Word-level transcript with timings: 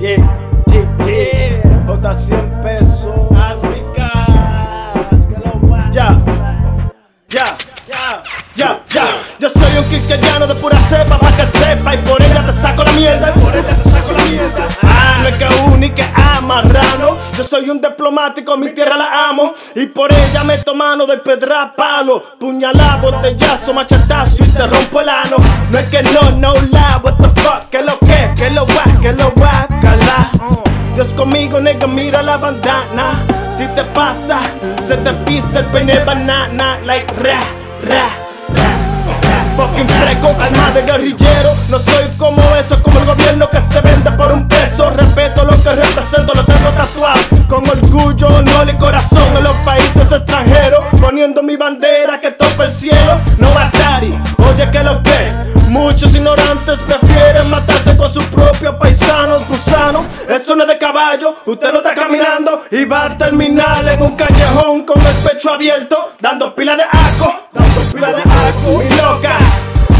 Yeah, 0.00 0.16
yeah, 0.72 1.06
yeah. 1.06 1.84
J 1.86 2.14
100 2.14 2.62
pesos. 2.62 3.12
Ya, 5.92 6.16
ya, 7.28 7.56
ya, 7.86 8.22
ya, 8.56 8.80
ya. 8.88 9.04
Yo 9.38 9.50
soy 9.50 9.76
un 9.76 9.84
quiqueñano 9.90 10.46
de 10.46 10.54
pura 10.54 10.78
cepa 10.88 11.18
pa' 11.18 11.32
que 11.32 11.44
sepa. 11.44 11.94
Y 11.94 11.98
por 11.98 12.22
ella 12.22 12.46
te 12.46 12.52
saco 12.54 12.82
la 12.82 12.92
mierda. 12.92 13.34
Y 13.36 13.40
por 13.40 13.54
ella 13.54 13.68
te 13.68 13.90
saco 13.90 14.12
la 14.16 14.24
mierda. 14.24 14.68
Ah, 14.82 15.18
no 15.20 15.28
es 15.28 15.34
que 15.34 15.86
y 15.86 15.90
que 15.90 16.06
amarrano. 16.14 17.18
Yo 17.36 17.44
soy 17.44 17.68
un 17.68 17.82
diplomático, 17.82 18.56
mi 18.56 18.70
tierra 18.72 18.96
la 18.96 19.28
amo. 19.28 19.52
Y 19.74 19.84
por 19.84 20.10
ella 20.14 20.44
meto 20.44 20.74
mano 20.74 21.04
de 21.04 21.18
pedra 21.18 21.74
palo. 21.76 22.22
Puñalá, 22.38 22.96
botellazo, 23.02 23.74
machetazo 23.74 24.44
y 24.44 24.48
te 24.48 24.66
rompo 24.66 25.02
el 25.02 25.10
ano. 25.10 25.36
No 25.70 25.78
es 25.78 25.90
que 25.90 26.02
no, 26.04 26.30
no 26.30 26.54
la, 26.70 27.02
what 27.04 27.16
the 27.18 27.28
fuck, 27.42 27.68
que 27.68 27.82
lo 27.82 27.98
que, 27.98 28.30
que 28.34 28.48
lo 28.50 28.64
guac, 28.64 29.00
que 29.02 29.12
lo 29.12 29.30
guacala. 29.32 29.69
Dios 31.00 31.14
conmigo, 31.14 31.58
nigga, 31.58 31.86
mira 31.86 32.20
la 32.20 32.36
bandana. 32.36 33.24
Si 33.48 33.66
te 33.68 33.84
pasa, 33.84 34.38
se 34.86 34.98
te 34.98 35.10
pisa 35.24 35.60
el 35.60 35.64
pene 35.72 35.98
banana, 36.04 36.78
like 36.84 37.10
ra, 37.14 37.40
ra, 37.88 38.06
ra. 38.54 38.90
Fucking 39.56 39.88
fresco, 39.88 40.28
alma 40.38 40.70
de 40.72 40.82
guerrillero. 40.82 41.54
No 41.70 41.78
soy 41.78 42.04
como 42.18 42.42
eso, 42.54 42.82
como 42.82 42.98
el 42.98 43.06
gobierno 43.06 43.48
que 43.48 43.60
se 43.72 43.80
vende 43.80 44.10
por 44.12 44.30
un 44.30 44.46
peso. 44.46 44.90
Respeto 44.90 45.42
lo 45.46 45.62
que 45.62 45.70
represento, 45.70 46.34
lo 46.34 46.44
tengo 46.44 46.68
tatuado. 46.76 47.20
Con 47.48 47.66
orgullo, 47.66 48.28
honor 48.28 48.68
y 48.68 48.76
corazón 48.76 49.34
en 49.38 49.44
los 49.44 49.56
países 49.64 50.12
extranjeros. 50.12 50.84
Poniendo 51.00 51.42
mi 51.42 51.56
bandera 51.56 52.20
que 52.20 52.32
topa 52.32 52.66
el 52.66 52.74
cielo. 52.74 53.18
No 53.38 53.50
batari, 53.54 54.18
oye 54.36 54.70
que 54.70 54.82
lo 54.82 55.02
que. 55.02 55.50
Muchos 55.70 56.12
ignorantes 56.16 56.80
prefieren 56.80 57.48
matarse 57.48 57.96
con 57.96 58.12
sus 58.12 58.24
propios 58.24 58.74
paisanos 58.74 59.46
gusanos. 59.46 60.04
Usted 61.46 61.72
no 61.72 61.78
está 61.78 61.94
caminando 61.94 62.62
y 62.70 62.84
va 62.84 63.06
a 63.06 63.18
terminar 63.18 63.86
en 63.88 64.02
un 64.02 64.14
callejón 64.14 64.84
con 64.84 65.04
el 65.04 65.14
pecho 65.16 65.52
abierto, 65.52 66.12
dando 66.20 66.54
pila 66.54 66.76
de 66.76 66.84
aco, 66.84 67.48
dando 67.52 67.80
pila 67.92 68.12
de 68.12 68.22
aco. 68.22 68.78
Mi 68.78 68.96
loca, 68.96 69.36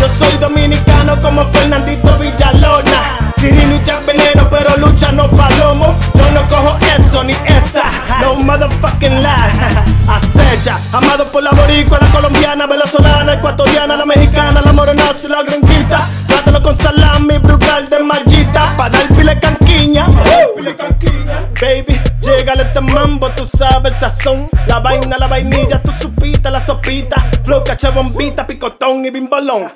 yo 0.00 0.08
soy 0.08 0.36
dominicano 0.38 1.20
como 1.20 1.50
Fernandito 1.52 2.16
Villalona. 2.18 3.32
Quirino 3.36 3.76
y 3.76 4.06
Veneno, 4.06 4.48
pero 4.50 4.76
lucha 4.76 5.10
no 5.12 5.30
palomo. 5.30 5.98
Yo 6.14 6.30
no 6.32 6.46
cojo 6.48 6.78
eso 6.98 7.24
ni 7.24 7.32
esa, 7.46 7.84
no 8.20 8.34
motherfucking 8.36 9.22
lie. 9.22 10.06
Acecha, 10.08 10.78
amado 10.92 11.24
por 11.32 11.42
la 11.42 11.50
boricua, 11.50 11.98
la 12.00 12.08
colombiana, 12.08 12.66
venezolana, 12.66 13.34
ecuatoriana, 13.34 13.96
la 13.96 14.04
mexicana, 14.04 14.60
la 14.60 14.72
morenaza 14.72 15.20
y 15.24 15.28
la 15.28 15.42
gringuita. 15.42 16.06
Con 16.70 16.78
salami, 16.78 17.36
brugal 17.38 17.88
de 17.88 17.98
mallita, 17.98 18.72
pa' 18.76 18.88
dar 18.88 19.04
pile 19.08 19.36
canquiña. 19.40 20.06
Baby, 21.60 22.00
llegale 22.22 22.62
este 22.62 22.80
mambo, 22.80 23.28
tú 23.30 23.44
sabes 23.44 23.94
el 23.94 23.98
sazón. 23.98 24.48
La 24.68 24.78
vaina, 24.78 25.18
la 25.18 25.26
vainilla, 25.26 25.82
tú 25.82 25.90
supita, 26.00 26.48
la 26.48 26.64
sopita. 26.64 27.26
Flow, 27.42 27.64
cacha, 27.64 27.90
bombita, 27.90 28.46
picotón 28.46 29.04
y 29.04 29.10
bimbolón. 29.10 29.72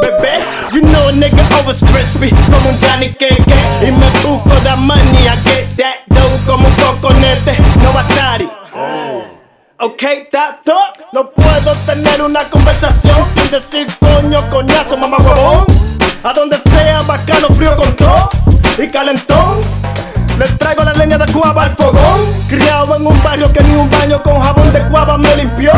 Bebé, 0.00 0.40
you 0.72 0.80
know 0.80 1.12
nigga 1.12 1.44
always 1.58 1.84
crispy, 1.92 2.30
como 2.30 2.70
un 2.70 2.80
Johnny 2.80 3.10
Keke. 3.10 3.54
Y 3.86 3.90
me 3.90 4.08
busco 4.24 4.78
money, 4.78 5.26
I 5.26 5.36
get 5.44 5.76
that 5.76 6.06
dough 6.06 6.46
como 6.46 6.66
un 6.68 6.74
coconete, 6.76 7.54
no 7.82 7.92
batari. 7.92 8.48
Ok, 9.80 10.02
tato, 10.32 10.74
no 11.12 11.30
puedo 11.30 11.72
tener 11.84 12.22
una 12.22 12.44
conversación 12.50 13.26
sin 13.34 13.50
decir 13.50 13.86
coño, 14.00 14.40
coñazo, 14.48 14.96
mamá 14.96 15.18
huevón. 15.18 15.67
A 16.24 16.32
donde 16.32 16.58
sea, 16.70 17.00
bacano, 17.06 17.48
frío 17.54 17.76
con 17.76 17.94
todo 17.94 18.28
y 18.76 18.88
calentón. 18.88 19.60
Le 20.38 20.46
traigo 20.56 20.82
la 20.82 20.92
leña 20.92 21.16
de 21.16 21.32
cuava 21.32 21.64
al 21.64 21.76
fogón. 21.76 22.20
Criado 22.48 22.96
en 22.96 23.06
un 23.06 23.22
barrio 23.22 23.52
que 23.52 23.62
ni 23.62 23.74
un 23.76 23.88
baño 23.90 24.20
con 24.22 24.40
jabón 24.40 24.72
de 24.72 24.80
cuava 24.88 25.16
me 25.16 25.34
limpió. 25.36 25.72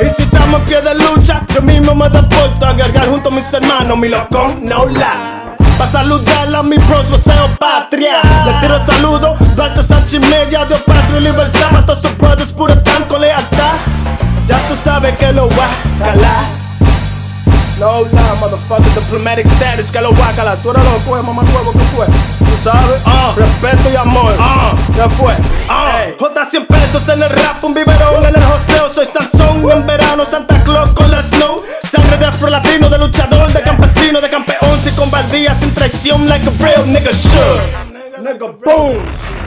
Y 0.00 0.08
si 0.10 0.22
estamos 0.22 0.60
en 0.60 0.66
pie 0.66 0.80
de 0.80 0.94
lucha, 0.94 1.42
yo 1.54 1.62
mismo 1.62 1.94
me 1.94 2.08
deporto 2.08 2.66
a 2.66 2.76
cargar 2.76 3.08
junto 3.08 3.28
a 3.28 3.32
mis 3.32 3.52
hermanos, 3.52 3.98
mi 3.98 4.08
locón, 4.08 4.66
no 4.66 4.86
la. 4.86 5.56
Pa' 5.78 5.86
saludar 5.86 6.54
a 6.54 6.62
mis 6.62 6.84
bros, 6.88 7.10
deseo 7.10 7.48
patria. 7.58 8.20
Le 8.44 8.52
tiro 8.60 8.76
el 8.76 8.82
saludo, 8.82 9.36
Duarte 9.54 9.82
Sánchez 9.82 10.20
Media, 10.22 10.64
Dios 10.64 10.80
patria 10.80 11.18
y 11.18 11.22
libertad. 11.22 11.70
Pa' 11.70 11.86
todos 11.86 12.02
sus 12.02 12.16
brothers, 12.18 12.52
puro 12.52 12.76
tanco, 12.82 13.16
lealtad. 13.16 13.74
Ya 14.48 14.58
tú 14.68 14.74
sabes 14.76 15.16
que 15.16 15.32
lo 15.32 15.48
va 15.50 15.66
a 15.66 16.04
calar. 16.04 16.59
No 17.80 18.02
la, 18.12 18.34
motherfucker, 18.34 18.92
diplomatic 18.92 19.46
status, 19.46 19.90
que 19.90 20.02
lo 20.02 20.12
va 20.12 20.28
a 20.28 20.32
calar. 20.32 20.58
Tú 20.58 20.70
eres 20.70 20.84
loco, 20.84 21.16
eh, 21.16 21.22
mamá 21.22 21.42
huevo, 21.44 21.72
¿qué 21.72 21.78
fue? 21.96 22.04
Tú 22.06 22.54
sabes, 22.62 23.00
ah, 23.06 23.32
respeto 23.34 23.90
y 23.90 23.96
amor, 23.96 24.34
ah, 24.38 24.74
¿qué 24.94 25.08
fue? 25.16 25.34
Ah, 25.66 26.02
J 26.18 26.44
100 26.44 26.66
pesos 26.66 27.08
en 27.08 27.22
el 27.22 27.30
rap, 27.30 27.64
un 27.64 27.72
biberón 27.72 28.22
en 28.22 28.34
el 28.34 28.44
joseo. 28.44 28.92
Soy 28.92 29.06
Sansón 29.06 29.70
en 29.70 29.86
verano, 29.86 30.26
Santa 30.26 30.62
Claus 30.62 30.90
con 30.90 31.10
la 31.10 31.22
snow. 31.22 31.62
Sangre 31.90 32.18
de 32.18 32.26
afro 32.26 32.50
latino, 32.50 32.90
de 32.90 32.98
luchador, 32.98 33.50
de 33.50 33.62
campesino, 33.62 34.20
de 34.20 34.28
campeón, 34.28 34.78
sin 34.84 34.94
combardía, 34.94 35.54
sin 35.54 35.72
traición, 35.72 36.28
like 36.28 36.46
a 36.46 36.50
real 36.62 36.84
nigga 36.86 37.12
should. 37.12 38.20
Nigga, 38.20 38.46
boom. 38.62 39.39